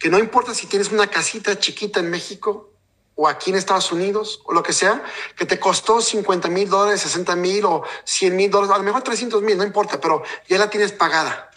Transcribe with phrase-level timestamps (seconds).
[0.00, 2.72] que no importa si tienes una casita chiquita en México
[3.14, 5.04] o aquí en Estados Unidos o lo que sea,
[5.36, 9.02] que te costó 50 mil dólares, 60 mil o 100 mil dólares, a lo mejor
[9.02, 11.50] 300 mil, no importa, pero ya la tienes pagada.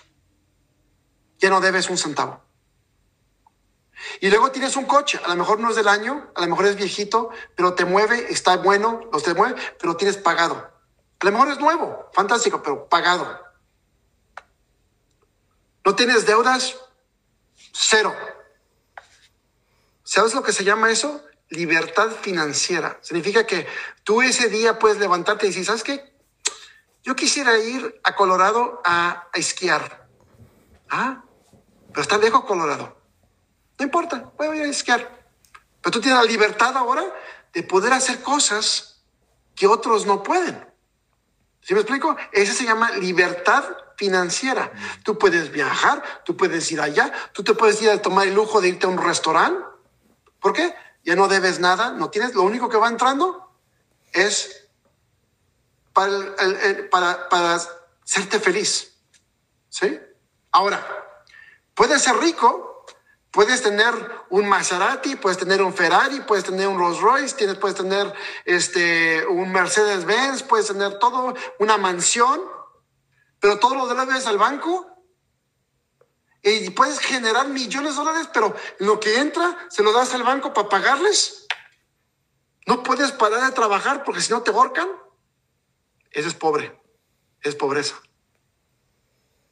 [1.40, 2.44] Ya no debes un centavo.
[4.20, 6.66] Y luego tienes un coche, a lo mejor no es del año, a lo mejor
[6.66, 10.56] es viejito, pero te mueve, está bueno, los te mueve, pero tienes pagado.
[10.58, 13.40] A lo mejor es nuevo, fantástico, pero pagado.
[15.86, 16.76] No tienes deudas,
[17.74, 18.16] cero.
[20.04, 21.24] ¿Sabes lo que se llama eso?
[21.50, 23.00] Libertad financiera.
[23.02, 23.68] Significa que
[24.04, 26.14] tú ese día puedes levantarte y decir, ¿sabes qué?
[27.04, 30.08] Yo quisiera ir a Colorado a, a esquiar.
[30.90, 31.24] Ah,
[31.90, 32.98] pero está lejos Colorado.
[33.78, 35.26] No importa, voy a esquiar.
[35.82, 37.04] Pero tú tienes la libertad ahora
[37.54, 39.04] de poder hacer cosas
[39.56, 40.66] que otros no pueden.
[41.62, 42.16] ¿Sí me explico?
[42.32, 43.64] Ese se llama libertad
[44.04, 44.74] financiera.
[45.04, 48.60] Tú puedes viajar, tú puedes ir allá, tú te puedes ir a tomar el lujo
[48.60, 49.64] de irte a un restaurante.
[50.42, 50.76] ¿Por qué?
[51.06, 53.50] Ya no debes nada, no tienes, lo único que va entrando
[54.12, 54.68] es
[55.94, 56.36] para,
[56.92, 57.62] para, para
[58.04, 58.94] serte feliz.
[59.70, 59.98] ¿Sí?
[60.52, 60.86] Ahora,
[61.74, 62.74] puedes ser rico
[63.34, 63.96] Puedes tener
[64.30, 68.14] un Maserati, puedes tener un Ferrari, puedes tener un Rolls Royce, tienes, puedes tener
[68.46, 72.40] este, un Mercedes Benz, puedes tener todo, una mansión,
[73.44, 74.88] pero todo lo debes al banco.
[76.42, 80.54] Y puedes generar millones de dólares, pero lo que entra se lo das al banco
[80.54, 81.46] para pagarles.
[82.66, 84.88] No puedes parar de trabajar porque si no te ahorcan.
[86.12, 86.82] Ese es pobre,
[87.42, 87.96] es pobreza.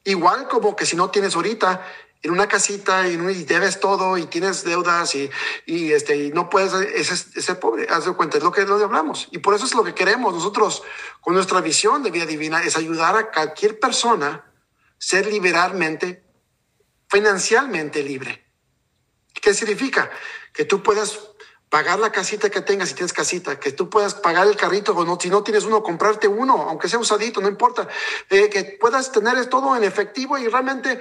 [0.05, 1.85] Igual como que si no tienes ahorita
[2.23, 5.29] en una casita y, debes todo y tienes deudas y,
[5.65, 6.71] y este, y no puedes
[7.07, 7.87] ser pobre.
[7.89, 9.27] Haz de cuenta, es lo que, lo hablamos.
[9.31, 10.83] Y por eso es lo que queremos nosotros
[11.19, 14.45] con nuestra visión de vida divina, es ayudar a cualquier persona
[14.97, 16.23] ser liberalmente,
[17.09, 18.45] financialmente libre.
[19.33, 20.11] ¿Qué significa?
[20.53, 21.31] Que tú puedas
[21.69, 25.05] pagar la casita que tengas si tienes casita, que tú puedas pagar el carrito o
[25.05, 27.87] no, si no tienes uno, comprarte uno, aunque sea usadito, no importa,
[28.29, 30.99] eh, que puedas tener todo en efectivo y realmente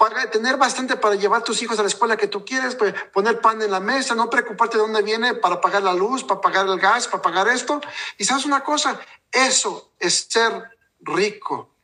[0.00, 3.38] para tener bastante para llevar tus hijos a la escuela que tú quieres, pues, poner
[3.42, 6.66] pan en la mesa, no preocuparte de dónde viene para pagar la luz, para pagar
[6.66, 7.82] el gas, para pagar esto.
[8.16, 8.98] Y sabes una cosa,
[9.30, 11.74] eso es ser rico.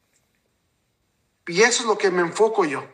[1.47, 2.89] Y eso es lo que me enfoco yo.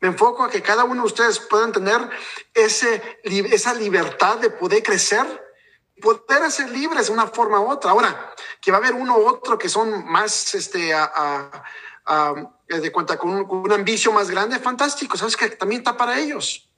[0.00, 2.10] Me enfoco a que cada uno de ustedes puedan tener
[2.52, 5.26] ese, esa libertad de poder crecer,
[6.02, 7.92] poder ser libres de una forma u otra.
[7.92, 11.62] Ahora, que va a haber uno u otro que son más, este, a
[12.66, 16.68] de cuenta con un, ambicio más grande, fantástico, sabes que también está para ellos.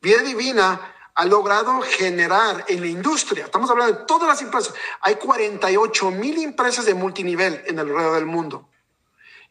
[0.00, 5.14] Vida Divina ha logrado generar en la industria, estamos hablando de todas las empresas, hay
[5.14, 8.68] 48 mil empresas de multinivel en el alrededor del mundo.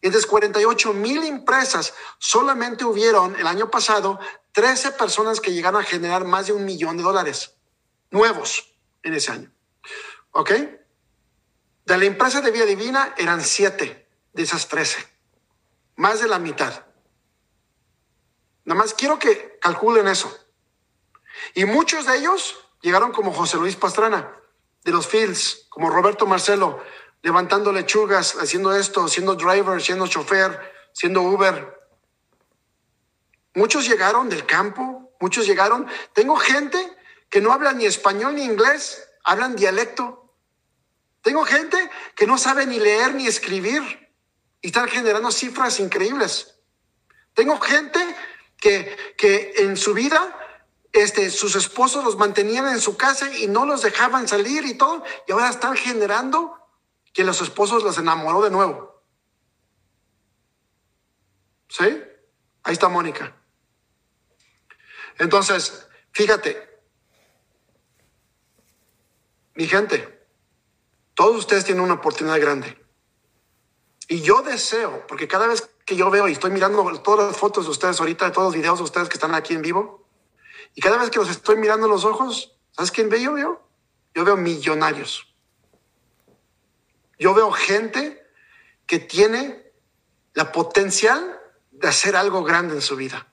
[0.02, 4.20] Entonces 48 mil empresas, solamente hubieron el año pasado
[4.52, 7.56] 13 personas que llegaron a generar más de un millón de dólares
[8.12, 9.52] nuevos en ese año.
[10.32, 10.52] ¿Ok?
[11.86, 14.03] De la empresa de Vida Divina eran 7
[14.34, 15.08] de esas 13.
[15.96, 16.86] Más de la mitad.
[18.66, 20.36] Nada más quiero que calculen eso.
[21.54, 24.36] Y muchos de ellos llegaron como José Luis Pastrana,
[24.84, 26.84] de los Fields, como Roberto Marcelo,
[27.22, 31.80] levantando lechugas, haciendo esto, siendo driver, siendo chofer, siendo Uber.
[33.56, 35.88] Muchos llegaron del campo, muchos llegaron.
[36.14, 36.98] Tengo gente
[37.30, 40.36] que no habla ni español ni inglés, hablan dialecto.
[41.22, 44.03] Tengo gente que no sabe ni leer ni escribir
[44.64, 46.56] y están generando cifras increíbles.
[47.34, 48.00] Tengo gente
[48.58, 50.40] que, que en su vida
[50.94, 55.04] este, sus esposos los mantenían en su casa y no los dejaban salir y todo,
[55.28, 56.58] y ahora están generando
[57.12, 59.04] que los esposos los enamoró de nuevo.
[61.68, 62.02] ¿Sí?
[62.64, 63.36] Ahí está Mónica.
[65.18, 66.80] Entonces, fíjate,
[69.56, 70.26] mi gente,
[71.16, 72.83] todos ustedes tienen una oportunidad grande.
[74.08, 77.66] Y yo deseo, porque cada vez que yo veo y estoy mirando todas las fotos
[77.66, 80.06] de ustedes ahorita, todos los videos de ustedes que están aquí en vivo,
[80.76, 83.68] y cada vez que los estoy mirando los ojos, ¿sabes quién veo yo?
[84.14, 85.34] Yo veo millonarios.
[87.20, 88.22] Yo veo gente
[88.86, 89.72] que tiene
[90.34, 91.40] la potencial
[91.72, 93.28] de hacer algo grande en su vida.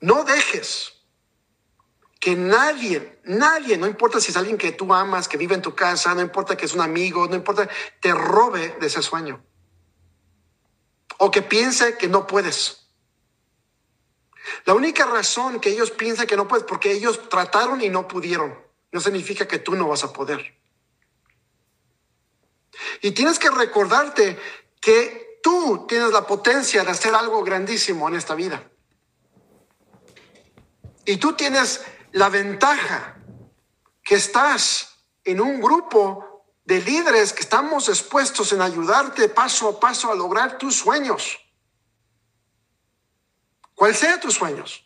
[0.00, 0.97] No dejes
[2.18, 5.74] que nadie, nadie, no importa si es alguien que tú amas, que vive en tu
[5.74, 7.68] casa, no importa que es un amigo, no importa,
[8.00, 9.44] te robe de ese sueño.
[11.18, 12.88] O que piense que no puedes.
[14.64, 18.58] La única razón que ellos piensan que no puedes, porque ellos trataron y no pudieron,
[18.90, 20.56] no significa que tú no vas a poder.
[23.00, 24.38] Y tienes que recordarte
[24.80, 28.70] que tú tienes la potencia de hacer algo grandísimo en esta vida.
[31.04, 31.80] Y tú tienes
[32.12, 33.16] la ventaja
[34.02, 40.12] que estás en un grupo de líderes que estamos expuestos en ayudarte paso a paso
[40.12, 41.38] a lograr tus sueños.
[43.74, 44.84] ¿Cuál sea tus sueños?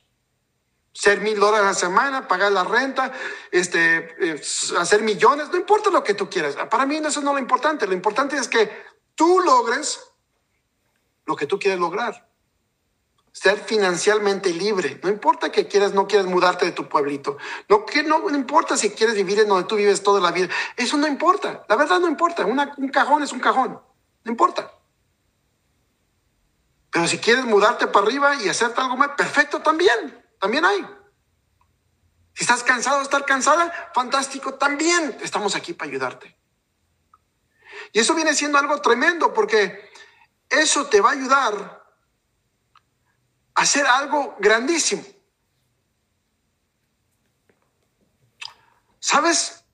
[0.92, 3.12] Ser mil dólares a la semana, pagar la renta,
[3.50, 4.42] este, eh,
[4.78, 6.54] hacer millones, no importa lo que tú quieras.
[6.70, 7.86] Para mí eso no es lo importante.
[7.86, 8.70] Lo importante es que
[9.14, 10.00] tú logres
[11.24, 12.31] lo que tú quieres lograr.
[13.32, 15.00] Ser financieramente libre.
[15.02, 17.38] No importa que quieras, no quieras mudarte de tu pueblito.
[17.68, 20.48] No, que no, importa si quieres vivir en donde tú vives toda la vida.
[20.76, 21.64] Eso no importa.
[21.68, 22.44] La verdad no importa.
[22.44, 23.80] un cajón es un cajón.
[24.24, 24.70] No importa.
[26.92, 30.22] Pero si quieres mudarte para arriba y hacerte algo más, perfecto también.
[30.38, 30.86] También hay.
[32.34, 36.36] Si estás cansado de estar cansada, fantástico, también estamos aquí para ayudarte.
[37.92, 39.90] Y eso viene siendo algo tremendo porque
[40.50, 41.81] eso te va a ayudar
[43.54, 45.02] hacer algo grandísimo.
[48.98, 49.64] ¿Sabes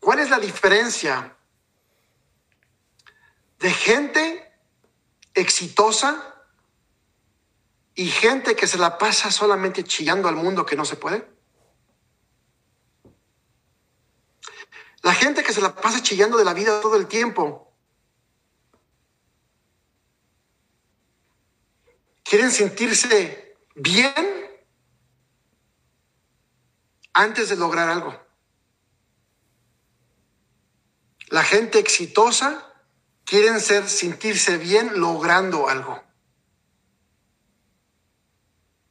[0.00, 1.36] cuál es la diferencia
[3.58, 4.52] de gente
[5.34, 6.34] exitosa
[7.94, 11.26] y gente que se la pasa solamente chillando al mundo que no se puede?
[15.02, 17.65] La gente que se la pasa chillando de la vida todo el tiempo
[22.28, 24.14] quieren sentirse bien
[27.12, 28.20] antes de lograr algo.
[31.28, 32.72] La gente exitosa
[33.24, 36.02] quieren ser sentirse bien logrando algo.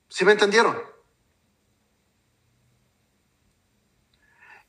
[0.09, 0.81] ¿Sí me entendieron?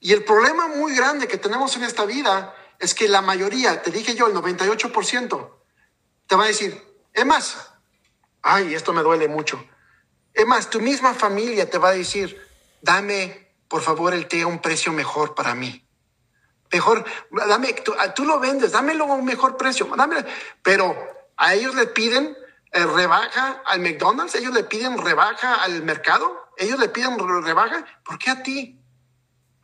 [0.01, 3.91] Y el problema muy grande que tenemos en esta vida es que la mayoría, te
[3.91, 5.61] dije yo, el 98%,
[6.27, 6.81] te va a decir,
[7.13, 7.76] es más,
[8.47, 9.63] ay, esto me duele mucho.
[10.33, 12.41] Es más, tu misma familia te va a decir,
[12.81, 15.85] dame, por favor, el té a un precio mejor para mí.
[16.73, 17.75] Mejor, dame,
[18.15, 19.87] tú, lo vendes, dámelo a un mejor precio.
[19.97, 20.25] Dame,
[20.63, 20.97] pero
[21.37, 22.37] a ellos le piden
[22.71, 27.85] eh, rebaja al McDonald's, ellos le piden rebaja al mercado, ellos le piden rebaja.
[28.05, 28.81] ¿Por qué a ti?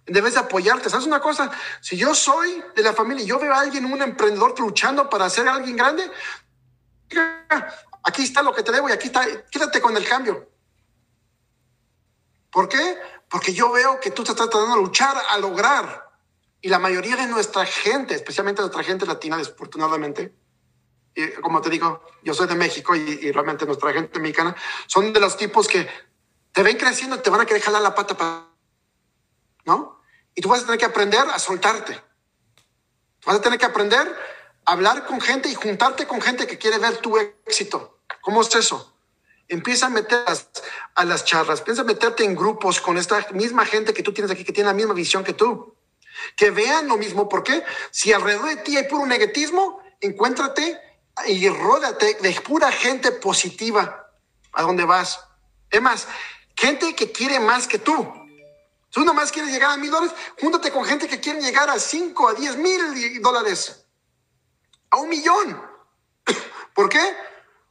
[0.07, 0.91] Debes de apoyarte.
[0.91, 1.53] ¿Sabes una cosa?
[1.81, 5.31] Si yo soy de la familia y yo veo a alguien, un emprendedor luchando para
[5.31, 6.11] ser alguien grande,
[8.03, 10.49] aquí está lo que te debo y aquí está, quédate con el cambio.
[12.51, 12.99] ¿Por qué?
[13.29, 16.11] Porque yo veo que tú te estás tratando de luchar a lograr.
[16.61, 20.35] Y la mayoría de nuestra gente, especialmente nuestra gente latina, desafortunadamente,
[21.15, 24.55] y como te digo, yo soy de México y, realmente nuestra gente mexicana,
[24.87, 25.89] son de los tipos que
[26.53, 28.49] te ven creciendo y te van a querer jalar la pata para...
[29.65, 30.01] ¿No?
[30.35, 32.01] Y tú vas a tener que aprender a soltarte.
[33.25, 34.15] Vas a tener que aprender
[34.65, 37.99] hablar con gente y juntarte con gente que quiere ver tu éxito.
[38.21, 38.95] ¿Cómo es eso?
[39.49, 40.25] Empieza a meter
[40.95, 44.45] a las charlas, empieza meterte en grupos con esta misma gente que tú tienes aquí,
[44.45, 45.75] que tiene la misma visión que tú.
[46.37, 47.29] Que vean lo mismo.
[47.29, 47.65] ¿Por qué?
[47.91, 50.81] Si alrededor de ti hay puro negativismo, encuéntrate
[51.27, 54.09] y ródate de pura gente positiva
[54.53, 55.21] a donde vas.
[55.71, 56.07] Es más,
[56.55, 58.13] gente que quiere más que tú.
[58.91, 61.79] Si uno más quiere llegar a mil dólares, júntate con gente que quiere llegar a
[61.79, 63.82] cinco, a diez mil dólares
[64.93, 65.61] a un millón.
[66.75, 67.17] ¿Por qué?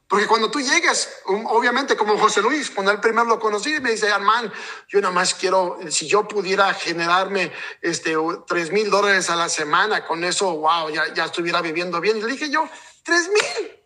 [0.06, 4.08] Porque cuando tú llegas, obviamente como José Luis, cuando él primero lo conocí, me dice,
[4.08, 4.52] hermano,
[4.86, 8.14] yo nada más quiero, si yo pudiera generarme este,
[8.46, 12.20] tres mil dólares a la semana, con eso, wow, ya, ya estuviera viviendo bien.
[12.20, 12.68] Le dije yo,
[13.02, 13.80] tres mil.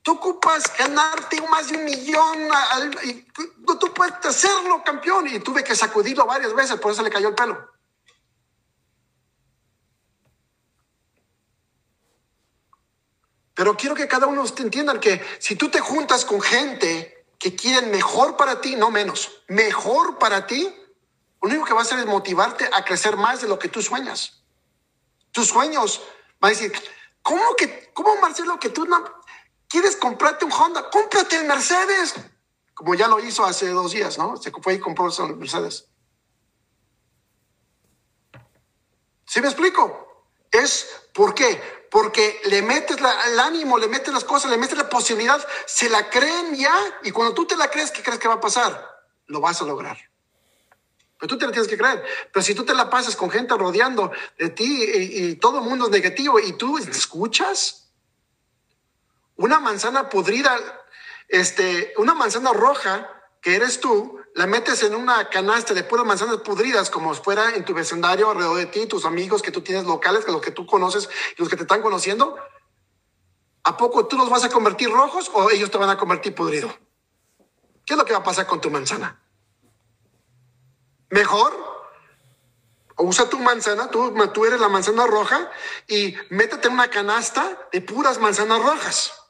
[0.00, 2.48] Tú ocupas ganarte más de un millón,
[3.04, 3.26] y
[3.78, 5.28] tú puedes hacerlo, campeón.
[5.28, 7.71] Y tuve que sacudirlo varias veces, por eso le cayó el pelo.
[13.62, 17.92] Pero quiero que cada uno entiendan que si tú te juntas con gente que quieren
[17.92, 20.64] mejor para ti, no menos, mejor para ti,
[21.40, 23.80] lo único que va a hacer es motivarte a crecer más de lo que tú
[23.80, 24.42] sueñas.
[25.30, 26.02] Tus sueños
[26.42, 26.72] va a decir,
[27.22, 29.04] ¿cómo que, cómo Marcelo, que tú no
[29.68, 30.90] quieres comprarte un Honda?
[30.90, 32.16] Cómprate el Mercedes.
[32.74, 34.36] Como ya lo hizo hace dos días, ¿no?
[34.38, 35.86] Se fue y compró el Mercedes.
[39.24, 40.26] ¿Sí me explico?
[40.50, 41.81] Es, ¿por qué?
[41.92, 42.96] Porque le metes
[43.26, 47.10] el ánimo, le metes las cosas, le metes la posibilidad, se la creen ya, y
[47.10, 48.88] cuando tú te la crees, ¿qué crees que va a pasar?
[49.26, 49.98] Lo vas a lograr.
[51.18, 52.02] Pero tú te la tienes que creer.
[52.32, 55.84] Pero si tú te la pasas con gente rodeando de ti y, todo el mundo
[55.84, 57.90] es negativo y tú escuchas,
[59.36, 60.56] una manzana podrida,
[61.28, 63.06] este, una manzana roja
[63.42, 67.64] que eres tú, la metes en una canasta de puras manzanas podridas, como fuera en
[67.64, 70.66] tu vecindario, alrededor de ti, tus amigos que tú tienes locales, que los que tú
[70.66, 72.36] conoces y los que te están conociendo,
[73.64, 76.74] ¿A poco tú los vas a convertir rojos o ellos te van a convertir podrido?
[77.84, 79.20] ¿Qué es lo que va a pasar con tu manzana?
[81.10, 81.70] Mejor
[82.96, 85.50] usa tu manzana, tú, tú eres la manzana roja
[85.86, 89.21] y métete en una canasta de puras manzanas rojas.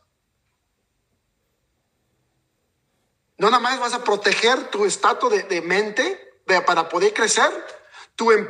[3.42, 7.50] No nada más vas a proteger tu estado de, mente para poder crecer,
[8.14, 8.46] tu, em,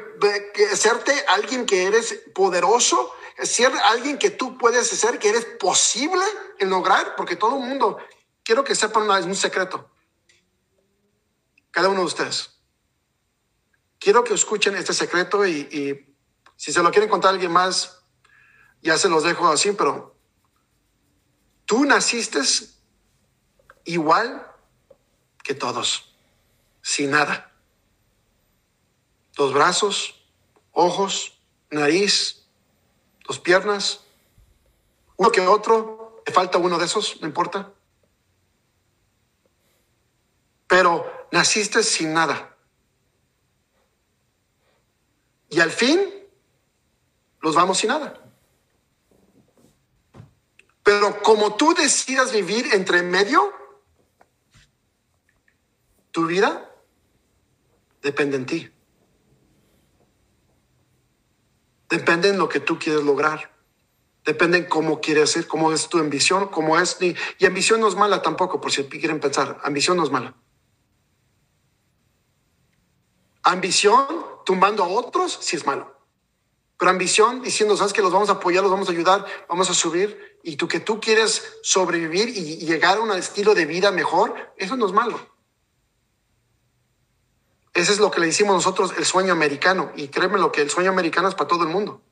[0.74, 3.10] serte alguien que eres poderoso,
[3.42, 6.22] ser alguien que tú puedes ser, que eres posible
[6.58, 7.96] en lograr, porque todo el mundo,
[8.44, 9.90] quiero que sepan una, un secreto,
[11.70, 12.60] cada uno de ustedes.
[13.98, 16.16] Quiero que escuchen este secreto y, y
[16.54, 18.02] si se lo quieren contar a alguien más,
[18.82, 20.18] ya se los dejo así, pero
[21.64, 22.40] tú naciste
[23.84, 24.51] igual
[25.42, 26.14] que todos,
[26.82, 27.52] sin nada.
[29.36, 30.22] Dos brazos,
[30.72, 31.38] ojos,
[31.70, 32.44] nariz,
[33.26, 34.00] dos piernas,
[35.16, 37.72] uno que otro, le falta uno de esos, no importa.
[40.66, 42.56] Pero naciste sin nada.
[45.50, 46.00] Y al fin,
[47.40, 48.18] los vamos sin nada.
[50.82, 53.52] Pero como tú decidas vivir entre medio,
[56.12, 56.70] tu vida
[58.02, 58.70] depende en ti.
[61.88, 63.52] Depende en lo que tú quieres lograr.
[64.24, 66.98] Depende en cómo quieres ser, cómo es tu ambición, cómo es.
[67.00, 69.58] Y ambición no es mala tampoco, por si quieren pensar.
[69.64, 70.34] Ambición no es mala.
[73.42, 74.06] Ambición
[74.46, 75.98] tumbando a otros sí es malo.
[76.78, 79.74] Pero ambición diciendo, sabes que los vamos a apoyar, los vamos a ayudar, vamos a
[79.74, 80.38] subir.
[80.42, 84.76] Y tú que tú quieres sobrevivir y llegar a un estilo de vida mejor, eso
[84.76, 85.31] no es malo.
[87.74, 89.92] Ese es lo que le decimos nosotros el sueño americano.
[89.96, 92.02] Y créeme lo que el sueño americano es para todo el mundo.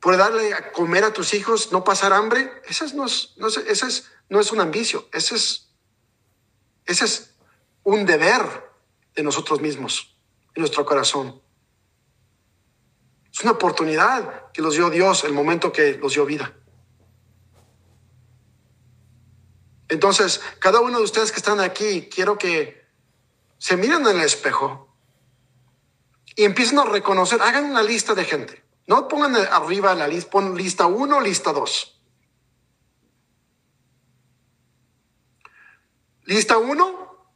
[0.00, 3.70] Por darle a comer a tus hijos, no pasar hambre, ese no es, no ese
[3.70, 5.70] es, no es un ambicio, ese es,
[6.84, 7.34] ese es
[7.82, 8.70] un deber
[9.14, 10.16] de nosotros mismos,
[10.54, 11.42] en nuestro corazón.
[13.32, 16.54] Es una oportunidad que los dio Dios el momento que los dio vida.
[19.88, 22.86] Entonces, cada uno de ustedes que están aquí, quiero que
[23.58, 24.94] se miren en el espejo
[26.36, 28.64] y empiecen a reconocer, hagan una lista de gente.
[28.86, 32.00] No pongan arriba la lista, pon lista 1, lista 2.
[36.24, 37.26] Lista 1,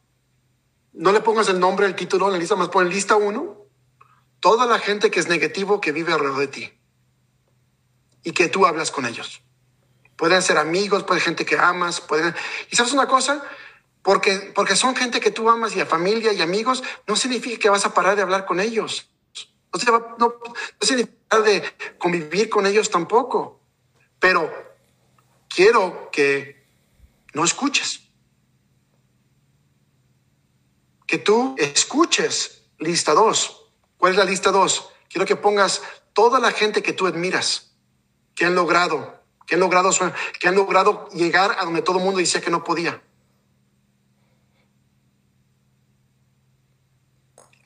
[0.93, 3.57] no le pongas el nombre, el título en la lista, más pon lista 1,
[4.41, 6.73] toda la gente que es negativo que vive alrededor de ti
[8.23, 9.43] y que tú hablas con ellos.
[10.23, 12.33] Pueden ser amigos, puede ser gente que amas, pueden...
[12.71, 13.43] ¿Y sabes una cosa?
[14.03, 17.69] Porque, porque son gente que tú amas y a familia y amigos, no significa que
[17.69, 19.11] vas a parar de hablar con ellos.
[19.73, 21.65] O sea, no, no significa de
[21.99, 23.63] convivir con ellos tampoco.
[24.21, 24.49] Pero
[25.49, 26.69] quiero que
[27.35, 28.03] no escuches.
[31.05, 33.73] Que tú escuches lista dos.
[33.97, 34.89] ¿Cuál es la lista dos?
[35.09, 37.75] Quiero que pongas toda la gente que tú admiras,
[38.37, 39.91] que han logrado que han logrado,
[40.39, 43.03] que han logrado llegar a donde todo el mundo decía que no podía.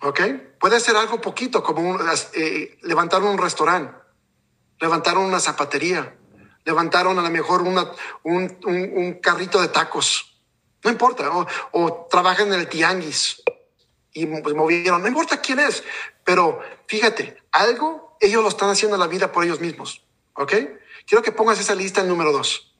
[0.02, 0.21] ¿Ok?
[0.61, 1.99] Puede ser algo poquito, como
[2.35, 3.92] eh, levantar un restaurante,
[4.78, 6.16] levantaron una zapatería,
[6.64, 7.90] levantaron a lo mejor una,
[8.23, 10.40] un, un, carrito de tacos.
[10.85, 11.30] No importa.
[11.30, 13.42] O, o trabajan en el tianguis
[14.12, 15.02] y pues, movieron.
[15.02, 15.83] No importa quién es.
[16.25, 20.04] Pero fíjate, algo ellos lo están haciendo en la vida por ellos mismos.
[20.35, 20.52] ¿Ok?
[21.06, 22.76] Quiero que pongas esa lista en número dos.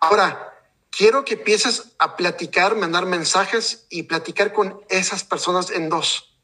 [0.00, 0.52] Ahora,
[0.90, 6.38] quiero que empieces a platicar, mandar mensajes y platicar con esas personas en dos.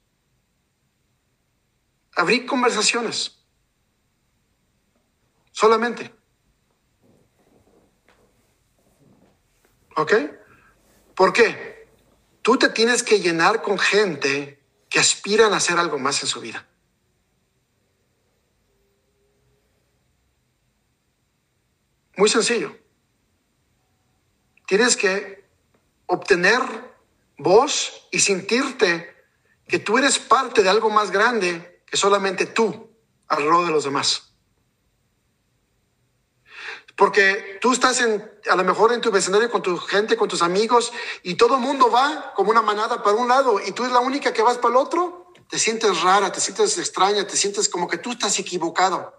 [2.16, 3.38] Abrir conversaciones.
[5.52, 6.14] Solamente.
[9.96, 10.12] ¿Ok?
[11.14, 11.88] ¿Por qué?
[12.42, 16.40] Tú te tienes que llenar con gente que aspiran a hacer algo más en su
[16.40, 16.67] vida.
[22.18, 22.76] Muy sencillo.
[24.66, 25.48] Tienes que
[26.06, 26.60] obtener
[27.38, 29.14] voz y sentirte
[29.68, 32.90] que tú eres parte de algo más grande que solamente tú
[33.28, 34.34] alrededor de los demás.
[36.96, 40.42] Porque tú estás en, a lo mejor en tu vecindario con tu gente, con tus
[40.42, 43.94] amigos, y todo el mundo va como una manada para un lado y tú eres
[43.94, 45.32] la única que vas para el otro.
[45.48, 49.18] Te sientes rara, te sientes extraña, te sientes como que tú estás equivocado.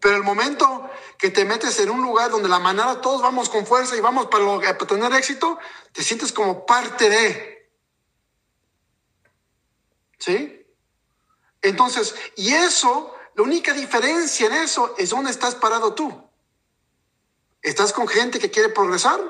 [0.00, 3.66] Pero el momento que te metes en un lugar donde la manada todos vamos con
[3.66, 5.58] fuerza y vamos para, tener éxito,
[5.92, 7.70] te sientes como parte de.
[10.18, 10.66] ¿Sí?
[11.62, 16.28] Entonces, y eso, la única diferencia en eso es dónde estás parado tú.
[17.60, 19.20] ¿Estás con gente que quiere progresar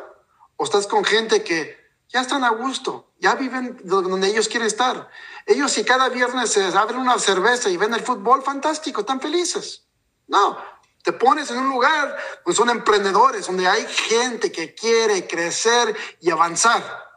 [0.56, 5.10] o estás con gente que ya están a gusto, ya viven donde ellos quieren estar?
[5.46, 9.88] Ellos si cada viernes se abren una cerveza y ven el fútbol, fantástico, están felices.
[10.28, 10.62] No,
[11.02, 16.30] te pones en un lugar donde son emprendedores, donde hay gente que quiere crecer y
[16.30, 17.08] avanzar.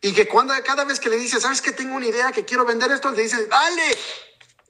[0.00, 2.64] Y que cuando cada vez que le dices, ¿sabes que tengo una idea que quiero
[2.64, 3.10] vender esto?
[3.10, 3.98] Le dices, dale,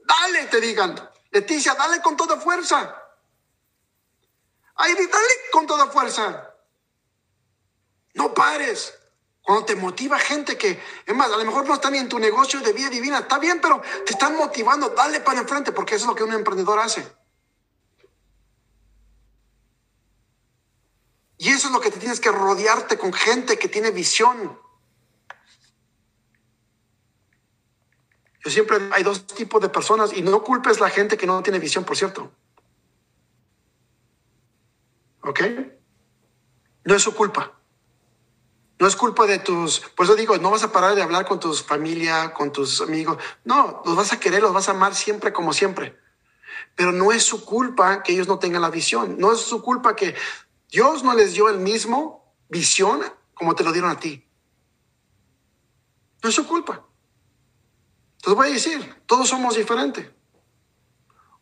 [0.07, 1.11] dale, te digan.
[1.31, 2.95] Leticia, dale con toda fuerza.
[4.77, 6.55] Ay, dale con toda fuerza.
[8.15, 8.98] No pares.
[9.49, 12.19] Cuando te motiva gente que, es más, a lo mejor no está ni en tu
[12.19, 16.05] negocio de vida divina, está bien, pero te están motivando, dale para enfrente, porque eso
[16.05, 17.11] es lo que un emprendedor hace.
[21.39, 24.61] Y eso es lo que te tienes que rodearte con gente que tiene visión.
[28.45, 31.59] Yo siempre hay dos tipos de personas y no culpes la gente que no tiene
[31.59, 32.31] visión, por cierto.
[35.23, 35.41] ¿Ok?
[36.85, 37.58] No es su culpa.
[38.79, 41.41] No es culpa de tus, por eso digo, no vas a parar de hablar con
[41.41, 43.19] tu familia, con tus amigos.
[43.45, 45.99] No, los vas a querer, los vas a amar siempre como siempre.
[46.77, 49.17] Pero no es su culpa que ellos no tengan la visión.
[49.19, 50.15] No es su culpa que
[50.71, 53.03] Dios no les dio el mismo visión
[53.35, 54.25] como te lo dieron a ti.
[56.23, 56.85] No es su culpa.
[58.17, 60.09] Entonces voy a decir, todos somos diferentes.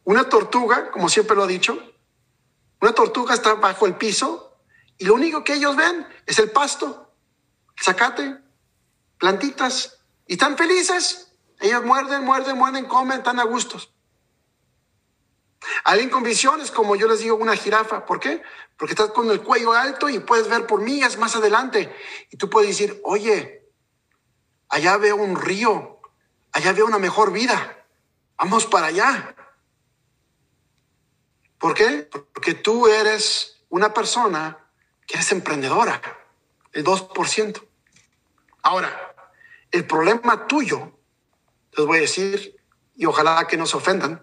[0.04, 1.78] Una tortuga, como siempre lo he dicho,
[2.80, 4.58] una tortuga está bajo el piso
[4.98, 7.05] y lo único que ellos ven es el pasto,
[7.80, 8.38] zacate,
[9.18, 11.32] plantitas, y están felices.
[11.60, 13.92] Ellos muerden, muerden, muerden, comen, están a gustos.
[15.84, 18.04] Alguien con visiones, como yo les digo, una jirafa.
[18.04, 18.42] ¿Por qué?
[18.76, 21.94] Porque estás con el cuello alto y puedes ver por millas más adelante.
[22.30, 23.68] Y tú puedes decir, oye,
[24.68, 26.00] allá veo un río,
[26.52, 27.84] allá veo una mejor vida.
[28.36, 29.34] Vamos para allá.
[31.58, 32.08] ¿Por qué?
[32.32, 34.58] Porque tú eres una persona
[35.06, 36.00] que eres emprendedora,
[36.76, 37.66] el 2%.
[38.62, 39.14] Ahora,
[39.70, 40.92] el problema tuyo,
[41.72, 42.54] les voy a decir,
[42.94, 44.22] y ojalá que no se ofendan,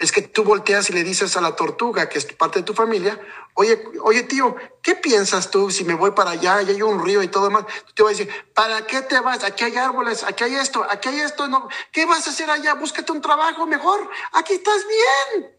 [0.00, 2.74] es que tú volteas y le dices a la tortuga, que es parte de tu
[2.74, 3.20] familia,
[3.54, 7.22] oye, oye tío, ¿qué piensas tú si me voy para allá y hay un río
[7.22, 7.66] y todo demás?
[7.94, 9.44] te voy a decir, ¿para qué te vas?
[9.44, 11.68] Aquí hay árboles, aquí hay esto, aquí hay esto, no.
[11.92, 12.74] ¿qué vas a hacer allá?
[12.74, 15.56] Búscate un trabajo mejor, aquí estás bien.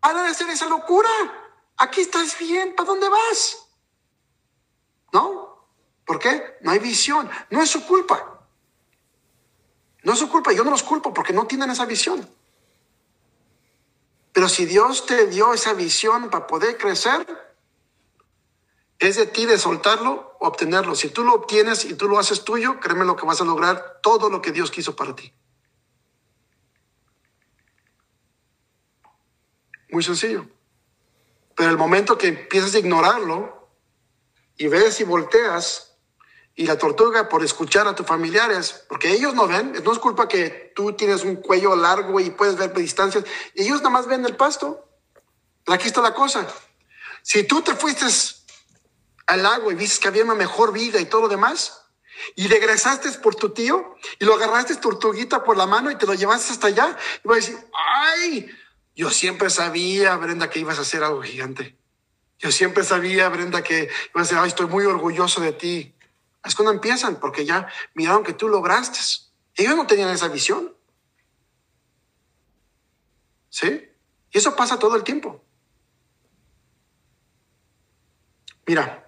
[0.00, 1.08] Para de hacer esa locura.
[1.78, 2.74] Aquí estás bien.
[2.76, 3.65] ¿Para dónde vas?
[5.16, 5.66] ¿No?
[6.04, 6.58] ¿Por qué?
[6.60, 7.28] No hay visión.
[7.48, 8.38] No es su culpa.
[10.02, 10.52] No es su culpa.
[10.52, 12.28] Yo no los culpo porque no tienen esa visión.
[14.34, 17.26] Pero si Dios te dio esa visión para poder crecer,
[18.98, 20.94] es de ti de soltarlo o obtenerlo.
[20.94, 24.00] Si tú lo obtienes y tú lo haces tuyo, créeme lo que vas a lograr
[24.02, 25.32] todo lo que Dios quiso para ti.
[29.90, 30.46] Muy sencillo.
[31.54, 33.55] Pero el momento que empiezas a ignorarlo
[34.56, 35.96] y ves y volteas
[36.54, 40.26] y la tortuga por escuchar a tus familiares, porque ellos no ven, no es culpa
[40.26, 44.36] que tú tienes un cuello largo y puedes ver distancias, ellos nada más ven el
[44.36, 44.88] pasto.
[45.66, 46.46] Aquí está la cosa.
[47.22, 48.06] Si tú te fuiste
[49.26, 51.82] al lago y viste que había una mejor vida y todo lo demás,
[52.34, 56.14] y regresaste por tu tío y lo agarraste tortuguita por la mano y te lo
[56.14, 58.50] llevaste hasta allá, y vas a decir, ay,
[58.94, 61.76] yo siempre sabía, Brenda, que ibas a hacer algo gigante.
[62.38, 65.94] Yo siempre sabía, Brenda, que ibas a decir, ay, estoy muy orgulloso de ti.
[66.44, 68.98] Es cuando empiezan, porque ya miraron que tú lograste.
[69.54, 70.74] Ellos no tenían esa visión.
[73.48, 73.90] ¿Sí?
[74.30, 75.42] Y eso pasa todo el tiempo.
[78.66, 79.06] Mira,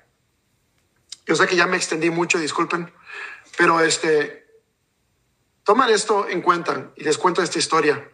[1.26, 2.90] yo sé que ya me extendí mucho, disculpen,
[3.58, 4.62] pero este,
[5.64, 8.10] toman esto en cuenta y les cuento esta historia.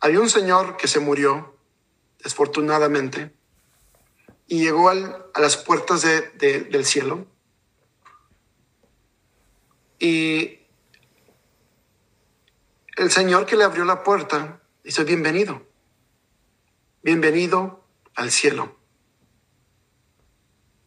[0.00, 1.59] Había un señor que se murió,
[2.22, 3.34] desfortunadamente,
[4.46, 7.26] y llegó a las puertas del cielo.
[9.98, 10.60] Y
[12.96, 15.62] el señor que le abrió la puerta dice, bienvenido,
[17.02, 18.76] bienvenido al cielo.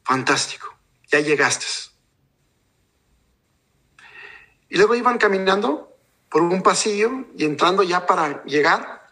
[0.03, 0.75] Fantástico,
[1.11, 1.65] ya llegaste.
[4.67, 5.95] Y luego iban caminando
[6.29, 9.02] por un pasillo y entrando ya para llegar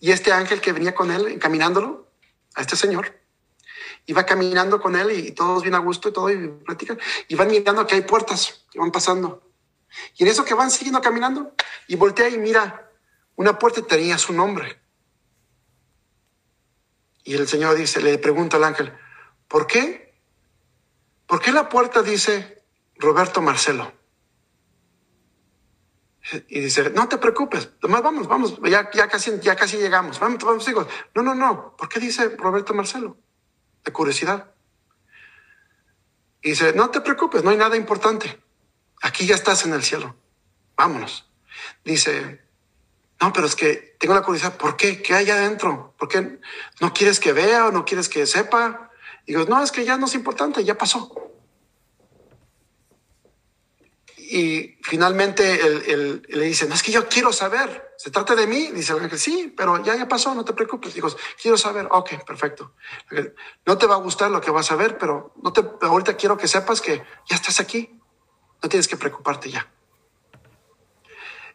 [0.00, 2.10] y este ángel que venía con él, encaminándolo,
[2.54, 3.20] a este señor,
[4.06, 7.48] iba caminando con él y todos bien a gusto y todo, y platican, y van
[7.48, 9.42] mirando que hay puertas que van pasando.
[10.16, 11.54] Y en eso que van siguiendo caminando,
[11.88, 12.90] y voltea y mira,
[13.36, 14.80] una puerta tenía su nombre.
[17.24, 18.92] Y el Señor dice, le pregunta al ángel,
[19.48, 20.14] ¿por qué?
[21.26, 22.56] ¿Por qué la puerta dice
[22.98, 23.92] Roberto Marcelo.
[26.48, 30.68] Y dice, no te preocupes, vamos, vamos, ya, ya, casi, ya casi llegamos, vamos, vamos,
[30.68, 30.88] hijos.
[31.14, 33.16] No, no, no, ¿por qué dice Roberto Marcelo?
[33.84, 34.52] De curiosidad.
[36.42, 38.40] Y dice, no te preocupes, no hay nada importante.
[39.02, 40.16] Aquí ya estás en el cielo.
[40.76, 41.30] Vámonos.
[41.84, 42.40] Dice,
[43.20, 45.00] no, pero es que tengo la curiosidad, ¿por qué?
[45.02, 45.94] ¿Qué hay adentro?
[45.96, 46.40] ¿Por qué
[46.80, 48.90] no quieres que vea o no quieres que sepa?
[49.26, 51.12] Y digo, no, es que ya no es importante, ya pasó.
[54.28, 55.54] Y finalmente
[55.92, 58.72] él, le dice, no es que yo quiero saber, se trata de mí.
[58.72, 60.94] Dice el ángel, sí, pero ya, ya pasó, no te preocupes.
[60.94, 61.08] Digo,
[61.40, 62.74] quiero saber, ok, perfecto.
[63.64, 66.36] No te va a gustar lo que vas a ver, pero no te, ahorita quiero
[66.36, 68.00] que sepas que ya estás aquí.
[68.62, 69.70] No tienes que preocuparte ya.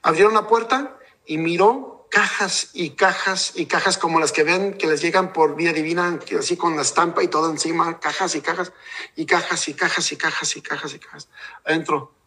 [0.01, 4.87] Abrieron la puerta y miró cajas y cajas y cajas como las que ven que
[4.87, 8.71] les llegan por vía divina, así con la estampa y todo encima, cajas y cajas
[9.15, 11.29] y cajas y cajas y cajas y cajas y cajas.
[11.65, 12.20] Adentro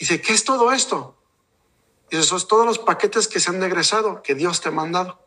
[0.00, 1.14] Dice, ¿qué es todo esto?
[2.10, 5.22] Dice, son todos los paquetes que se han egresado, que Dios te ha mandado.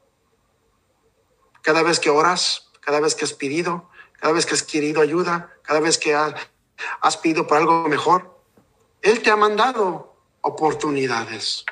[1.61, 5.55] Cada vez que oras, cada vez que has pedido, cada vez que has querido ayuda,
[5.61, 8.35] cada vez que has pedido por algo mejor,
[9.03, 11.65] Él te ha mandado oportunidades.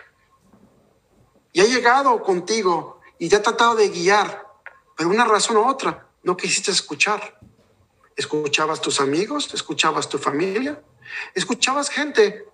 [1.53, 4.47] Y ha llegado contigo y te ha tratado de guiar,
[4.95, 7.39] pero una razón u otra no quisiste escuchar.
[8.15, 10.83] Escuchabas tus amigos, escuchabas tu familia,
[11.33, 12.50] escuchabas gente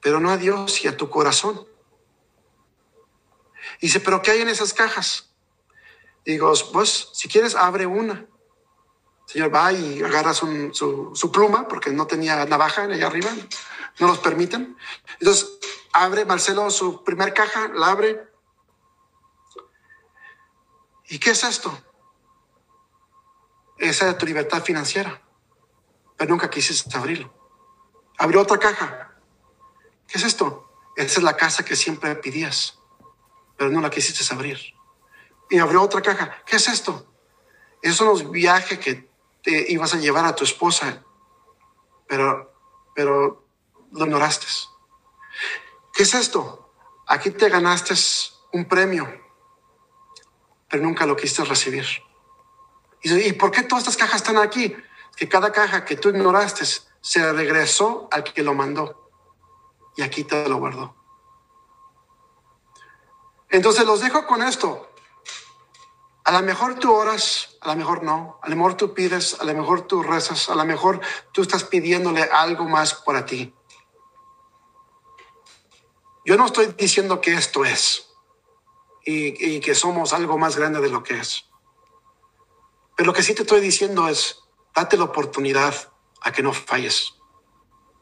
[0.00, 1.66] pero no a Dios y a tu corazón.
[3.80, 5.30] Dice, pero ¿qué hay en esas cajas?
[6.24, 8.26] Digo, pues si quieres, abre una.
[9.26, 10.70] señor va y agarra su,
[11.14, 13.30] su, pluma, porque no tenía navaja allá arriba,
[13.98, 14.76] no los permiten.
[15.18, 15.50] Entonces,
[15.92, 18.28] abre Marcelo su primer caja, la abre.
[21.08, 21.76] ¿Y qué es esto?
[23.78, 25.22] Esa es tu libertad financiera,
[26.16, 27.32] pero nunca quisiste abrirlo.
[28.18, 29.09] Abrió otra caja,
[30.10, 30.68] ¿Qué es esto?
[30.96, 32.78] Esa es la casa que siempre pedías,
[33.56, 34.58] pero no la quisiste abrir.
[35.48, 36.42] Y abrió otra caja.
[36.44, 37.06] ¿Qué es esto?
[37.80, 39.08] Esos son los viajes que
[39.42, 41.04] te ibas a llevar a tu esposa,
[42.08, 42.52] pero,
[42.94, 43.46] pero
[43.92, 44.46] lo ignoraste.
[45.92, 46.72] ¿Qué es esto?
[47.06, 47.94] Aquí te ganaste
[48.52, 49.08] un premio,
[50.68, 51.86] pero nunca lo quisiste recibir.
[53.02, 54.76] ¿Y por qué todas estas cajas están aquí?
[55.16, 56.64] Que cada caja que tú ignoraste
[57.00, 58.99] se regresó al que lo mandó
[59.96, 60.94] y aquí te lo guardo.
[63.48, 64.88] Entonces los dejo con esto.
[66.24, 69.44] A lo mejor tú oras, a lo mejor no, a lo mejor tú pides, a
[69.44, 71.00] lo mejor tú rezas, a lo mejor
[71.32, 73.54] tú estás pidiéndole algo más para ti.
[76.24, 78.12] Yo no estoy diciendo que esto es
[79.04, 81.46] y, y que somos algo más grande de lo que es.
[82.96, 84.40] Pero lo que sí te estoy diciendo es,
[84.74, 85.74] date la oportunidad
[86.20, 87.19] a que no falles.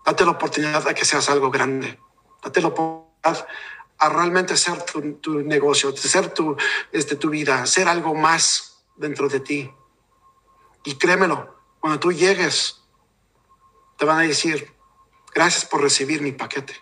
[0.08, 2.00] Date la oportunidad a que seas algo grande.
[2.42, 3.46] Date la oportunidad
[3.98, 6.56] a realmente ser tu, negocio, ser tu,
[6.92, 9.70] este, tu vida, ser algo más dentro de ti.
[10.84, 12.80] Y créemelo, cuando tú llegues,
[13.98, 14.74] te van a decir,
[15.34, 16.74] gracias por recibir mi paquete.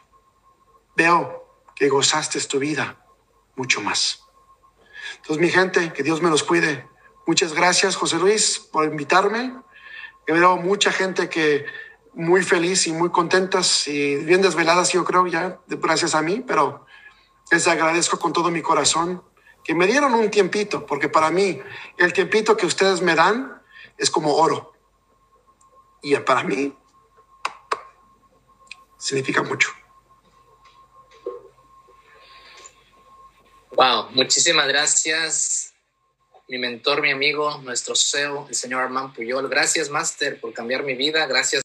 [0.95, 3.05] Veo que gozaste tu vida
[3.57, 4.23] mucho más.
[5.17, 6.89] Entonces, mi gente, que Dios me los cuide.
[7.27, 9.53] Muchas gracias, José Luis, por invitarme.
[10.29, 11.67] Veo mucha gente que
[12.17, 16.87] muy feliz y muy contentas y bien desveladas, yo creo, ya, gracias a mí, pero
[17.51, 19.23] les agradezco con todo mi corazón
[19.63, 21.61] que me dieron un tiempito, porque para mí
[21.99, 23.63] el tiempito que ustedes me dan
[23.99, 24.73] es como oro.
[26.03, 26.75] Y para mí
[28.97, 29.69] significa mucho.
[33.73, 35.75] Wow, muchísimas gracias,
[36.49, 39.49] mi mentor, mi amigo, nuestro CEO, el señor Armand Puyol.
[39.49, 41.27] Gracias, Master, por cambiar mi vida.
[41.27, 41.63] Gracias.